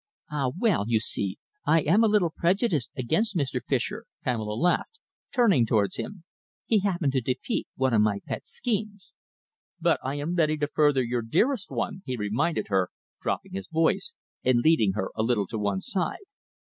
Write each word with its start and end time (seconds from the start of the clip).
"Ah, 0.31 0.49
well, 0.57 0.85
you 0.87 0.99
see, 0.99 1.37
I 1.63 1.81
am 1.81 2.03
a 2.03 2.07
little 2.07 2.31
prejudiced 2.31 2.91
against 2.97 3.35
Mr. 3.35 3.61
Fischer," 3.63 4.05
Pamela 4.23 4.55
laughed, 4.55 4.97
turning 5.31 5.63
towards 5.63 5.97
him. 5.97 6.23
"He 6.65 6.79
happened 6.79 7.11
to 7.13 7.21
defeat 7.21 7.67
one 7.75 7.93
of 7.93 8.01
my 8.01 8.19
pet 8.25 8.47
schemes." 8.47 9.11
"But 9.79 9.99
I 10.03 10.15
am 10.15 10.33
ready 10.33 10.57
to 10.57 10.67
further 10.67 11.03
your 11.03 11.21
dearest 11.21 11.69
one," 11.69 12.01
he 12.03 12.17
reminded 12.17 12.69
her, 12.69 12.89
dropping 13.21 13.53
his 13.53 13.67
voice, 13.67 14.15
and 14.43 14.61
leading 14.61 14.93
her 14.93 15.11
a 15.15 15.21
little 15.21 15.45
on 15.53 15.59
one 15.59 15.81
side. 15.81 16.25